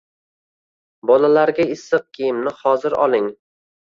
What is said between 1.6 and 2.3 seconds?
issiq